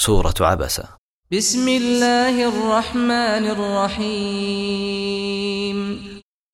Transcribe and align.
suuratu 0.00 0.42
cabasa 0.44 0.84
بسم 1.32 1.68
الله 1.68 2.36
الرحمن 2.48 3.44
الرحيم 4.46 5.78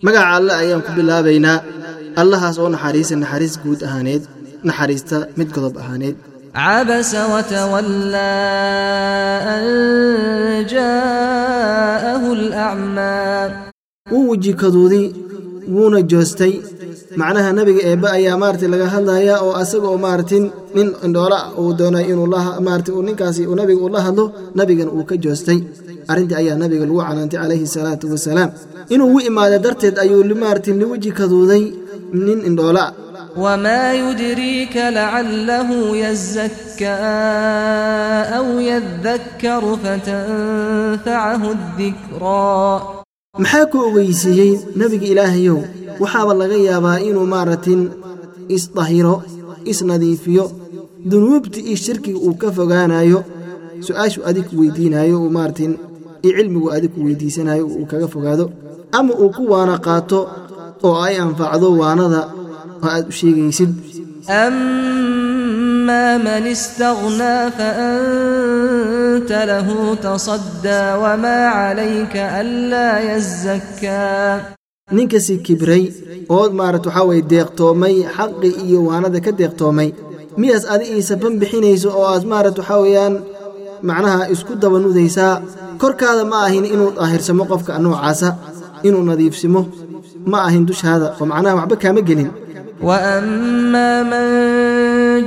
magaca 0.04 0.28
alle 0.36 0.52
ayaan 0.62 0.80
ku 0.86 0.90
bilaabaynaa 0.96 1.58
allahaas 2.22 2.56
oo 2.62 2.68
naxariisa 2.74 3.14
naxariis 3.22 3.54
guud 3.64 3.80
ahaaneed 3.88 4.22
naxariista 4.68 5.16
mid 5.38 5.48
godob 5.54 5.74
ahaaneed 5.82 6.16
عبس 6.54 7.12
وتولى 7.14 8.32
أن 9.54 9.64
جاءه 10.66 12.22
الأعمى 12.32 13.50
wuu 14.12 14.28
wejikaduuday 14.30 15.06
wuuna 15.74 16.00
joostay 16.10 16.52
macnaha 17.19 17.49
nabiga 17.57 17.81
eebbe 17.89 18.07
ayaa 18.17 18.37
maarata 18.41 18.67
laga 18.73 18.87
hadlayaa 18.95 19.39
oo 19.45 19.53
asaga 19.61 19.87
oo 19.93 19.99
maaratin 20.05 20.43
nin 20.75 20.89
indhoola 21.05 21.39
uu 21.61 21.71
doonay 21.79 22.05
inuu 22.11 22.27
maarata 22.67 22.91
uu 22.97 23.03
ninkaasi 23.07 23.41
uu 23.49 23.55
nabiga 23.61 23.87
la 23.95 23.99
hadlo 24.07 24.25
nabigan 24.59 24.89
uu 24.97 25.03
ka 25.09 25.15
joostay. 25.23 25.59
Arrintii 26.11 26.37
ayaa 26.41 26.55
nabiga 26.63 26.83
lagu 26.89 26.99
canaantay 27.07 27.39
calayhi 27.41 27.67
salaatu 27.75 28.05
wasalaam. 28.13 28.49
Inuu 28.93 29.09
u 29.17 29.19
imaada 29.29 29.57
darteed 29.65 29.95
ayuu 30.03 30.23
maarati 30.43 30.71
liweji 30.81 31.11
kaduuday 31.19 31.63
nin 32.25 32.39
indhoola. 32.49 32.85
Wmaa 33.43 33.91
yudriika 34.01 34.83
lacalahu 34.97 35.77
yazakkaa 36.97 38.37
aw 38.37 38.47
yadakkaru 38.71 39.71
fatanfacahu 39.83 41.49
dikraa 41.77 42.75
maxaa 43.43 43.65
ku 43.71 43.77
ogeysiiyey 43.87 44.51
nebiga 44.79 45.07
ilaahayow? 45.13 45.59
waxaaba 46.02 46.32
laga 46.40 46.56
yaabaa 46.68 46.98
inuu 47.08 47.26
maaragtin 47.34 47.80
isdahiro 48.56 49.14
isnadiifiyo 49.70 50.44
dunuubta 51.10 51.58
iyo 51.68 51.76
shirkiga 51.84 52.18
uu 52.26 52.34
ka 52.42 52.48
fogaanayo 52.56 53.18
su-aashu 53.86 54.20
adig 54.28 54.44
ku 54.50 54.54
weydiinayo 54.60 55.14
uu 55.22 55.30
maaragtin 55.36 55.72
iyo 56.24 56.32
cilmigu 56.38 56.68
adig 56.76 56.90
ku 56.94 57.00
weydiisanayo 57.06 57.64
uu 57.76 57.86
kaga 57.90 58.08
fogaado 58.14 58.44
ama 58.98 59.12
uu 59.22 59.30
ku 59.36 59.42
waana 59.52 59.74
qaato 59.86 60.18
oo 60.86 60.96
ay 61.06 61.14
anfacdo 61.24 61.66
waanada 61.80 62.20
oo 62.82 62.88
aad 62.94 63.04
u 63.10 63.12
sheegaysid 63.20 63.70
أما 64.42 66.18
من 66.26 66.44
استغنى 66.56 67.36
فأنت 67.58 69.32
له 69.32 69.68
تصدى 69.94 70.82
وما 71.02 71.38
عليك 71.46 72.14
ألا 72.16 72.90
يزكى 73.16 74.40
ninkasi 74.95 75.43
kibray 75.45 75.83
ood 76.37 76.51
maarat 76.59 76.85
waxaa 76.87 77.05
weye 77.09 77.21
deeqtoomay 77.31 77.95
xaqi 78.15 78.49
iyo 78.65 78.79
waanada 78.87 79.19
ka 79.25 79.31
deeqtoomay. 79.39 79.89
Miyaas 80.39 80.63
adi 80.73 80.85
ii 80.95 81.03
saban 81.09 81.33
bixinayso 81.41 81.89
oo 81.99 82.05
aad 82.13 82.23
maarat 82.31 82.55
waxaa 82.59 82.79
weeyaan 82.83 83.15
macnaha 83.87 84.29
isku 84.33 84.53
dabanudaysaa 84.61 85.33
korkaada 85.81 86.23
ma 86.31 86.37
ahin 86.47 86.65
inuu 86.73 86.91
daahirsamo 86.97 87.43
qofka 87.51 87.71
noocaasa 87.83 88.29
inuu 88.87 89.03
nadiifsimo 89.09 89.61
ma 90.31 90.37
ahin 90.47 90.63
dushaada. 90.69 91.07
Oo 91.19 91.25
macnaha 91.31 91.55
waxba 91.59 91.75
kaama 91.83 92.01
gelin. 92.07 92.29
Wama 92.87 93.89
man 94.11 94.29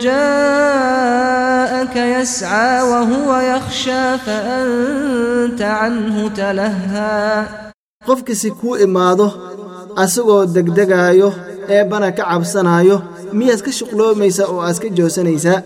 jaaka 0.07 2.03
yascaa 2.17 2.79
wahuwa 2.91 3.37
yakhshaa 3.53 4.13
faanta 4.25 5.69
canhu 5.81 6.23
talahaa 6.39 7.70
qofkisi 8.07 8.51
kuu 8.61 8.77
imaado 8.85 9.27
asagoo 10.03 10.43
degdegaayo 10.55 11.29
eebbana 11.77 12.09
ka 12.17 12.23
cabsanayo 12.31 12.97
miyaad 13.39 13.61
ka 13.67 13.71
shuqloomaysaa 13.79 14.49
oo 14.53 14.61
aad 14.67 14.79
ka 14.83 14.89
joosanaysaa? 14.97 15.59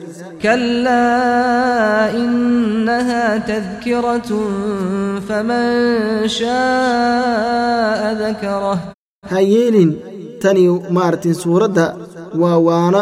Kalaa 0.42 2.10
inaha 2.22 3.22
tadkiratun 3.50 4.52
faman 5.28 6.26
shaaa 6.38 8.10
dakarah 8.22 8.78
ha 9.30 9.38
yeelin 9.52 9.90
tani 10.42 10.62
maartin 10.96 11.34
suuradda 11.42 11.84
waa 12.40 12.58
waana 12.66 13.00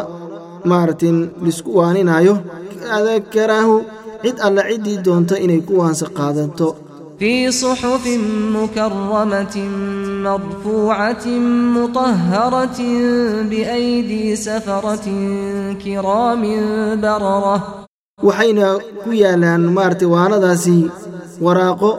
maartin 0.70 1.16
lisku 1.44 1.70
waaninaayo 1.78 2.34
dakarahu 3.06 3.76
cid 4.22 4.36
alla 4.46 4.62
ciddii 4.70 4.98
doonto 5.04 5.34
inay 5.44 5.60
ku 5.68 5.72
waansa 5.80 6.06
qaadanto 6.18 6.68
في 7.21 7.51
صحف 7.51 8.05
مكرمة 8.57 9.55
مرفوعة 10.23 11.25
مطهرة 11.77 12.79
بأيدي 13.49 14.35
سفرة 14.35 15.05
كرام 15.83 16.41
بررة 17.01 17.57
waxayna 18.27 18.69
ku 19.05 19.09
yaalaan 19.13 19.61
maaragtay 19.77 20.09
waanadaasi 20.13 20.77
waraaqo 21.45 21.89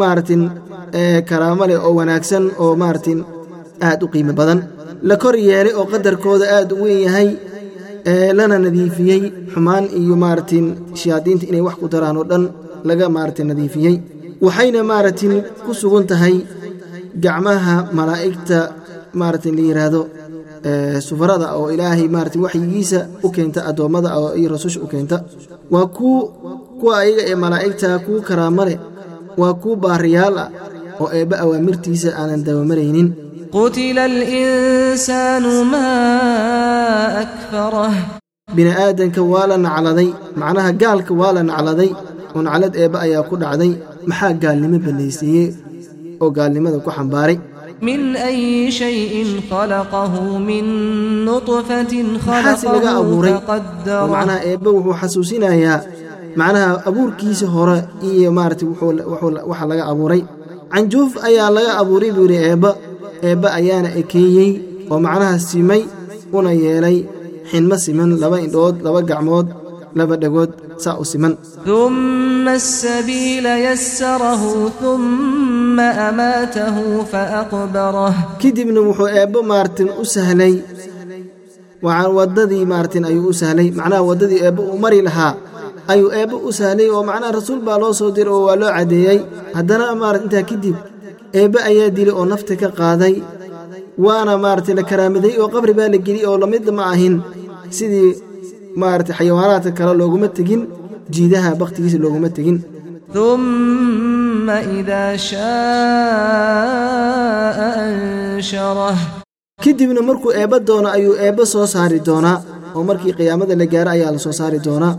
maaragtin 0.00 0.42
ee 1.00 1.20
karaamo 1.30 1.64
leh 1.70 1.78
oo 1.86 1.92
wanaagsan 1.98 2.44
oo 2.64 2.72
maaragtin 2.82 3.18
aad 3.88 4.00
u 4.04 4.08
qiimo 4.12 4.32
badan 4.38 4.58
la 5.08 5.16
kor 5.22 5.34
yeelay 5.48 5.74
oo 5.80 5.84
qadarkooda 5.92 6.46
aad 6.56 6.70
u 6.72 6.76
weyn 6.84 7.00
yahay 7.06 7.28
ee 8.12 8.32
lana 8.38 8.56
nadiifiyey 8.64 9.20
xumaan 9.52 9.84
iyo 10.00 10.14
maaragtin 10.24 10.66
shayaadiinta 11.00 11.44
inay 11.50 11.62
wax 11.66 11.76
ku 11.82 11.86
daraan 11.94 12.16
oo 12.20 12.26
dhan 12.30 12.44
laga 12.88 13.06
maaragtin 13.16 13.46
nadiifiyey 13.52 13.94
waxayna 14.45 14.81
maaratin 14.91 15.33
ku 15.65 15.71
sugan 15.81 16.05
tahay 16.11 16.35
gacmaha 17.23 17.75
malaa'igta 17.97 18.57
maarata 19.19 19.49
la 19.57 19.61
yiraahdo 19.69 20.01
eh, 20.69 20.97
sufarada 21.07 21.47
oo 21.57 21.67
ilaahay 21.75 22.07
maarata 22.15 22.37
waxyigiisa 22.45 22.99
u 23.25 23.29
keenta 23.35 23.59
addoommada 23.69 24.09
iyo 24.39 24.47
rasusha 24.53 24.79
u 24.85 24.87
keenta. 24.93 25.17
Waa 25.73 25.87
kuwa 25.95 26.93
ayaga 27.01 27.23
ee 27.31 27.35
malaa'igta 27.43 27.87
kuu 28.05 28.19
karaamale 28.27 28.75
waa 29.41 29.53
kuu 29.61 29.75
baariyaal 29.83 30.35
ah 30.43 30.49
oo 31.01 31.07
eebba 31.17 31.35
awaamirtiisa 31.43 32.09
aanan 32.19 32.41
dawamaraynin. 32.47 33.07
Bini 38.55 38.71
aadanka 38.83 39.21
waa 39.31 39.47
la 39.51 39.57
nacladay 39.65 40.09
macnaha 40.41 40.71
gaalka 40.81 41.13
waa 41.21 41.31
la 41.37 41.41
nacladay 41.49 41.91
oo 42.35 42.41
naclad 42.47 42.73
eebba 42.81 42.97
ayaa 43.05 43.23
ku 43.29 43.35
dhacday 43.43 43.71
maxaa 44.09 44.33
gaalnimo 44.43 44.77
banaysiiyey 44.85 45.47
oo 46.23 46.29
gaalnimada 46.37 46.77
ku 46.85 46.89
xambaaray? 46.97 47.37
Maxaasi 52.43 52.65
laga 52.75 52.89
abuuray? 53.01 53.33
macnaha 54.13 54.39
eebbe 54.49 54.69
wuxuu 54.75 54.95
xasuusinayaa 55.01 55.79
macnaha 56.39 56.69
abuurkiisa 56.89 57.45
hore 57.55 57.77
iyo 58.09 58.29
maaragtay 58.37 58.67
waxa 59.51 59.65
laga 59.71 59.83
abuuray. 59.91 60.21
Canjuuf 60.73 61.11
ayaa 61.27 61.49
laga 61.57 61.71
abuuray 61.81 62.11
buu 62.15 62.25
yidhi 62.25 62.37
eebba 62.49 62.71
eebba 63.27 63.47
ayaana 63.59 63.89
ekeeyey 64.01 64.51
oo 64.91 64.99
macnaha 65.05 65.35
simay 65.49 65.81
una 66.37 66.51
yeelay 66.63 66.97
xinmo 67.49 67.75
siman 67.83 68.09
laba 68.23 68.37
indhood 68.45 68.75
laba 68.85 68.99
gacmood 69.09 69.47
laba 69.99 70.15
dhagood 70.23 70.51
saa 70.83 70.95
u 71.01 71.05
siman. 71.11 71.33
uma 71.81 72.51
asabiila 72.59 73.53
yasarahu 73.67 74.51
uma 74.93 75.87
amaatahu 76.09 76.83
faaqbarah 77.11 78.13
kadibna 78.41 78.79
wuxuu 78.87 79.09
eebbo 79.19 79.39
maartin 79.51 79.89
u 80.01 80.05
sahlay. 80.15 80.55
Waddadii 82.17 82.65
maartin 82.65 83.03
ayuu 83.09 83.29
u 83.29 83.33
sahlay. 83.41 83.67
Macnaha 83.79 84.01
waddadii 84.09 84.39
eebbo 84.47 84.61
uu 84.71 84.77
mari 84.83 84.99
lahaa 85.07 85.33
ayuu 85.91 86.09
eebbo 86.19 86.37
u 86.47 86.51
sahlay 86.59 86.87
oo 86.95 87.03
macnaha 87.09 87.31
rasuul 87.37 87.59
baa 87.67 87.77
loo 87.81 87.93
soo 87.99 88.09
diray 88.15 88.33
oo 88.33 88.43
waa 88.47 88.55
loo 88.61 88.71
caddeeyey 88.77 89.19
haddana 89.57 89.85
marat 90.01 90.23
intaa 90.25 90.43
kadib 90.49 90.75
eebbe 91.39 91.59
ayaa 91.69 91.89
dilay 91.97 92.15
oo 92.19 92.25
nafta 92.31 92.53
ka 92.61 92.69
qaaday. 92.79 93.15
Waana 94.05 94.33
maarata 94.43 94.71
la 94.77 94.83
karaamaday 94.89 95.33
oo 95.41 95.47
qabri 95.53 95.73
baa 95.79 95.89
la 95.93 95.97
geliyey 96.05 96.27
oo 96.29 96.37
lamidma 96.41 96.83
ahin. 96.93 97.15
Sidii 97.77 98.09
maarata 98.81 99.13
xayawaanaadka 99.19 99.71
kale 99.77 99.93
looguma 100.01 100.27
tegin 100.37 100.61
jiidaha 101.15 101.49
bakhtigiisa 101.61 101.97
looguma 102.03 102.29
tegin. 102.37 102.57
Uma 103.27 104.57
idaa 104.79 105.11
shaaa 105.97 107.73
ansharah 107.83 108.97
kadibna 109.63 110.01
markuu 110.09 110.31
eebba 110.41 110.57
doono 110.67 110.89
ayuu 110.97 111.15
eebba 111.25 111.43
soo 111.53 111.65
saari 111.73 111.99
doonaa 112.07 112.37
oo 112.75 112.83
markii 112.89 113.13
qiyaamada 113.17 113.53
la 113.61 113.65
gaaro 113.73 113.89
ayaa 113.95 114.11
la 114.15 114.19
soo 114.25 114.33
saari 114.39 114.59
doonaa. 114.67 114.93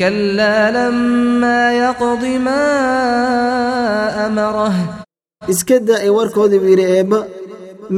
Kalaa 0.00 0.66
lammaa 0.76 1.68
yaqdi 1.82 2.32
maa 2.46 4.26
amarah 4.26 4.76
iska 5.52 5.76
da 5.88 5.94
ay 6.04 6.10
warkoodii 6.16 6.60
buu 6.62 6.70
yidhi 6.74 6.86
eebba 6.98 7.18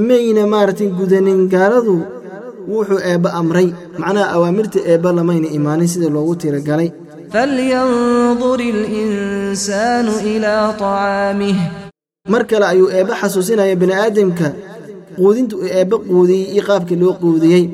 mayna 0.09 0.43
maarata 0.53 0.85
gudanin 0.99 1.41
gaaladu 1.55 1.95
wuxuu 2.69 3.01
eebba 3.11 3.31
amray. 3.41 3.69
Macnaha 4.01 4.27
awaamirta 4.37 4.79
eebba 4.91 5.11
lamayna 5.19 5.49
imaanin 5.59 5.89
sida 5.93 6.09
loogu 6.15 6.35
tiragalay. 6.41 6.89
Falyandur 7.33 8.61
ilinsaanu 8.71 10.13
ilaa 10.33 10.63
acaamih 10.71 11.57
mar 12.33 12.43
kale 12.51 12.65
ayuu 12.73 12.89
eebbe 12.97 13.13
xasuusinaya 13.21 13.75
bini'aadamka 13.83 14.47
quudinta 15.19 15.55
uu 15.57 15.67
eebbe 15.79 15.97
quudiyey 16.09 16.45
iyo 16.55 16.63
qaabka 16.69 16.95
loo 17.03 17.13
quudiyey. 17.23 17.65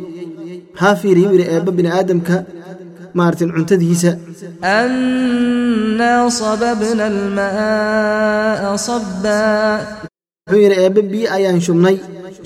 Haa 0.80 0.94
fiiriyuu 1.00 1.32
yidhi 1.34 1.46
eebba 1.54 1.70
bini'aadamka 1.78 2.34
maartin 3.18 3.50
cuntadiisa. 3.56 4.10
Annaa 4.78 6.30
sababna 6.40 7.04
almaa'a 7.12 8.70
sabbaa 8.88 10.11
wuxuu 10.50 10.62
yidhi 10.64 10.76
eebbe 10.84 11.02
bii 11.12 11.26
ayaan 11.36 11.60
shubnay 11.66 11.96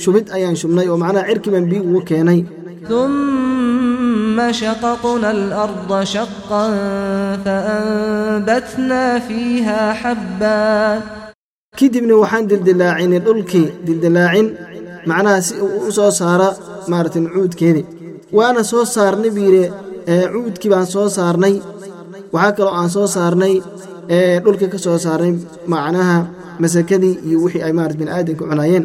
shubid 0.03 0.27
ayaan 0.37 0.57
shubnay 0.61 0.87
oo 0.93 0.99
macnaha 1.03 1.27
cirkii 1.29 1.53
baan 1.55 1.67
bii 1.71 1.81
ugu 1.89 2.01
keenay. 2.09 2.41
Uma 2.99 4.47
shaqaqna 4.61 5.31
shaqan 6.15 6.73
faanbatna 7.45 9.01
fiiha 9.27 9.79
xabbaa 10.03 11.03
kadibna 11.79 12.15
waxaan 12.23 12.45
dildilaacinay 12.51 13.21
dhulkii 13.27 13.67
dildilaacin 13.87 14.47
macnaha 15.11 15.41
si 15.47 15.55
uu 15.65 15.81
u 15.89 15.93
soo 15.99 16.11
saara 16.21 16.49
maarata 16.91 17.19
cuudkeedii 17.35 17.85
waana 18.37 18.63
soo 18.71 18.85
saarnay 18.95 19.31
buu 19.37 19.47
yidhi 19.49 19.65
cuudkii 20.33 20.71
baan 20.73 20.87
soo 20.95 21.09
saarnay. 21.17 21.55
Waxaa 22.35 22.53
kaloo 22.57 22.75
aan 22.81 22.91
soo 22.97 23.07
saarnay 23.17 23.55
dhulka 24.45 24.67
ka 24.73 24.79
soo 24.85 24.99
saarnay 25.05 25.33
macnaha 25.73 26.19
masakadii 26.63 27.15
iyo 27.29 27.37
wixii 27.45 27.63
ay 27.67 27.73
marat 27.79 27.97
biniaadanka 28.01 28.45
cunaayeen 28.51 28.85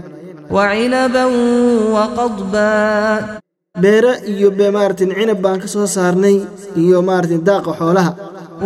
wacilaban 0.56 1.32
waqadba 1.96 2.68
beere 3.84 4.14
iyo 4.34 4.48
maaratin 4.76 5.10
cinab 5.18 5.40
baan 5.44 5.58
ka 5.64 5.68
soo 5.74 5.88
saarnay 5.96 6.36
iyo 6.82 6.98
maarata 7.08 7.38
daaqa 7.50 7.72
xoolaha. 7.80 8.12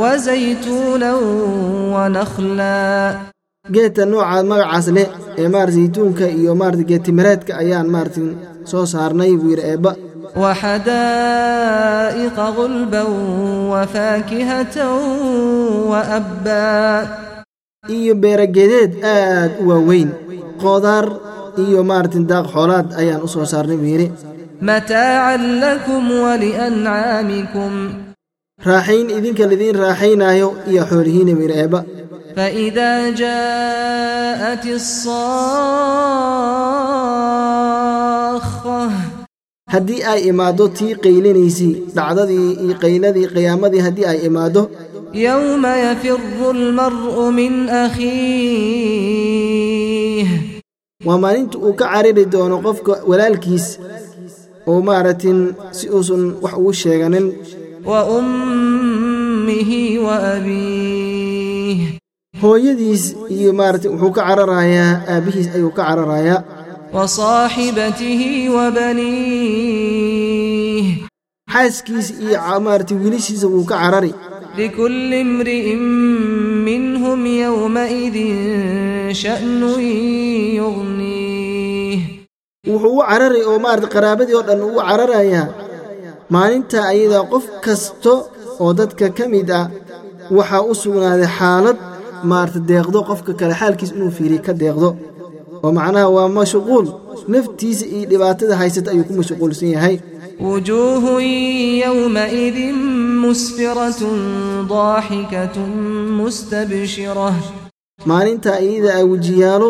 Wazaytuunan 0.01 1.19
wanakhla 1.95 2.73
geedta 3.73 4.03
noocaa 4.11 4.43
magacaas 4.51 4.87
leh 4.97 5.07
ee 5.41 5.47
maarata 5.53 5.75
zaytuunka 5.77 6.25
iyo 6.39 6.51
maarata 6.61 6.83
geedtimireedka 6.89 7.51
ayaan 7.61 7.87
maarata 7.93 8.21
soo 8.71 8.85
saarnay 8.93 9.31
buu 9.39 9.49
yidhi 9.53 9.63
eebba. 9.71 9.91
Waxadaa'iqa 10.43 12.45
gulban 12.57 13.09
wa 13.71 13.81
faakihatan 13.93 14.93
wa 15.91 15.99
abbaa 16.19 16.97
iyo 17.97 18.13
beerageedeed 18.23 18.91
aad 19.13 19.51
u 19.61 19.63
waaweyn. 19.69 20.09
Qodaar 20.63 21.05
iyo 21.63 21.79
maartin 21.89 22.23
daaq 22.31 22.45
xoolaad 22.53 22.87
ayaan 23.01 23.21
u 23.25 23.27
soo 23.33 23.45
saarnay 23.51 23.77
buu 23.81 23.91
yidhi. 23.93 24.07
Mataacan 24.67 25.43
lakum 25.63 26.03
walincaamikum 26.23 27.73
raaxayn 28.67 29.07
idinka 29.17 29.43
lidiin 29.51 29.77
raaxaynaayo 29.83 30.47
iyo 30.71 30.81
xoolihiina 30.89 31.31
buu 31.37 31.43
yidhi 31.45 31.57
eebba 31.63 31.79
faidaa 32.37 33.01
jaa'at 33.21 34.63
isaakha 37.45 38.79
haddii 39.73 40.01
ay 40.11 40.19
imaaddo 40.31 40.65
tii 40.77 40.93
qaylinaysii 41.05 41.73
dhacdadii 41.97 42.47
iyo 42.63 42.75
qayladii 42.83 43.27
qiyaamadii 43.35 43.81
haddii 43.87 44.07
ay 44.11 44.17
imaaddo 44.29 44.61
يوم 45.14 45.66
يفر 45.66 46.50
المرء 46.50 47.30
من 47.30 47.68
أخيه 49.40 50.28
waa 51.06 51.18
maalinta 51.22 51.56
uu 51.58 51.72
ka 51.80 51.86
cariri 51.92 52.24
doono 52.32 52.56
qofka 52.66 52.92
walaalkiis 53.10 53.66
oo 54.70 54.80
maaragtin 54.88 55.38
si 55.78 55.84
uusan 55.96 56.22
wax 56.42 56.54
ugu 56.60 56.72
sheeganin 56.82 57.26
وأمه 57.86 59.70
وأبيه 60.06 61.80
hooyadiis 62.42 63.04
iyo 63.36 63.50
maaragtin 63.58 63.90
wuxuu 63.92 64.12
ka 64.16 64.22
cararayaa 64.28 64.92
aabbihiis 65.12 65.48
ayuu 65.56 65.72
ka 65.76 65.82
cararayaa 65.88 66.40
وصاحبته 66.94 68.20
وبنيه 69.70 70.88
xaaskiis 71.54 72.08
iyo 72.24 72.36
ca- 72.46 72.60
maaragtin 72.66 72.96
wiilashiisa 73.02 73.46
wuu 73.52 73.64
ka 73.70 73.76
carari 73.82 74.12
لكل 74.58 75.14
امرئ 75.14 75.74
منهم 76.70 77.26
يومئذ 77.26 78.16
شأن 79.12 79.62
يغنيه 80.60 81.98
wuxuu 82.70 82.98
u 82.98 83.02
carari 83.08 83.40
oo 83.50 83.58
maarata 83.64 83.88
qaraabadii 83.94 84.34
oo 84.38 84.44
dhan 84.48 84.60
ugu 84.68 84.80
cararayaa 84.88 85.46
maalinta 86.34 86.78
ayadaa 86.92 87.24
qof 87.32 87.44
kasto 87.64 88.14
oo 88.62 88.70
dadka 88.80 89.06
ka 89.18 89.24
mid 89.34 89.48
ah 89.60 89.64
waxaa 90.38 90.62
u 90.70 90.74
sugnaaday 90.82 91.30
xaalad 91.38 91.78
maarata 92.30 92.60
deeqdo 92.70 92.98
qofka 93.10 93.32
kale 93.40 93.54
xaalkiis 93.60 93.90
inuu 93.96 94.12
fiiriy 94.18 94.40
ka 94.46 94.52
deeqdo 94.62 94.88
oo 95.64 95.70
macnaha 95.78 96.08
waa 96.16 96.28
mashquul 96.38 96.86
naftiisa 97.34 97.84
iyo 97.94 98.04
dhibaatada 98.10 98.54
haysata 98.60 98.88
ayuu 98.92 99.06
ku 99.08 99.12
mashquulsan 99.20 99.68
yahay 99.76 99.94
وجوه 100.40 101.22
يومئذ 101.86 102.58
مسفرة 103.24 104.02
ضاحكة 104.68 105.56
مستبشرة 106.20 107.34
maalinta 108.06 108.56
iyada 108.60 108.94
ah 108.96 109.04
wejiyaalo 109.04 109.68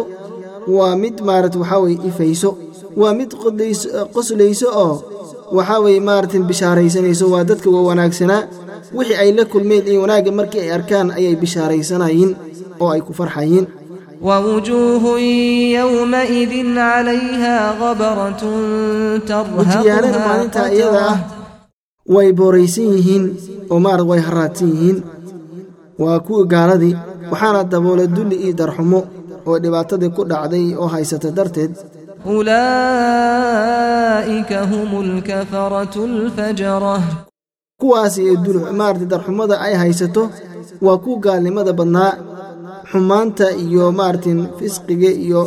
waa 0.77 0.97
mid 1.03 1.17
maarata 1.29 1.59
waxaa 1.59 1.79
weye 1.85 1.99
ifayso 2.09 2.51
waa 2.97 3.15
mid 3.19 3.31
qodlayso- 3.43 4.05
qoslayso 4.15 4.67
oo 4.85 4.95
waxaa 5.57 5.79
weye 5.85 6.01
maarata 6.09 6.39
bishaaraysanayso 6.51 7.25
waa 7.33 7.45
dadka 7.51 7.69
waa 7.75 7.83
wanaagsanaa 7.91 8.43
wixii 8.99 9.17
ay 9.23 9.31
la 9.39 9.45
kulmeen 9.53 9.83
iyo 9.91 10.01
wanaagga 10.05 10.33
markii 10.39 10.61
ay 10.65 10.71
arkaan 10.79 11.09
ayay 11.19 11.35
bishaaraysanayiin 11.43 12.31
oo 12.83 12.89
ay 12.95 13.01
ku 13.07 13.13
farxayiin 13.19 13.67
ووجوه 14.23 15.05
يومئذ 15.81 16.53
عليها 16.79 17.57
غبرة 17.81 18.43
wejiyaalada 19.59 20.13
ترهقها 20.13 20.27
maalinta 20.27 20.63
iyada 20.75 21.01
ah 21.13 21.17
قترة 21.17 22.15
way 22.15 22.29
booraysan 22.39 22.89
yihiin 22.97 23.25
oo 23.73 23.79
maarata 23.85 24.05
way 24.11 24.21
haraadsan 24.27 24.69
yihiin 24.75 24.99
waa 26.03 26.19
kuwii 26.27 26.47
gaaladii 26.53 26.95
waxaana 27.33 27.61
daboolay 27.73 28.07
dulli 28.17 28.37
iyo 28.45 28.53
darxumo 28.61 29.01
oo 29.49 29.57
dhibaatadii 29.63 30.11
ku 30.17 30.23
dhacday 30.31 30.67
oo 30.83 30.89
haysata 30.95 31.31
darteed 31.39 31.73
أولئك 33.21 34.53
هم 34.53 34.91
الكفرة 35.01 35.95
الفجرة 36.05 36.97
kuwaas 37.83 38.19
ee 38.19 38.37
dul 38.45 38.59
maarata 38.79 39.05
darxumada 39.13 39.55
ay 39.67 39.75
haysato 39.75 40.23
waa 40.87 40.99
kuwa 41.05 41.19
gaalnimada 41.25 41.73
badnaa 41.73 42.13
xumaanta 42.92 43.46
iyo 43.66 43.84
maarata 44.00 44.32
fisqiga 44.60 45.10
iyo 45.26 45.42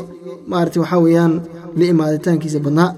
maarata 0.51 0.77
waxaa 0.83 1.01
weeyaan 1.05 1.35
la 1.79 1.85
imaaditaankiisa 1.93 2.59
badnaa 2.67 2.91